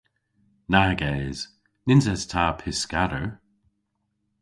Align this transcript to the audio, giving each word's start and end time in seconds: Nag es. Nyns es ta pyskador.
Nag 0.73 0.99
es. 1.15 1.37
Nyns 1.85 2.05
es 2.13 2.23
ta 2.31 2.45
pyskador. 2.59 3.27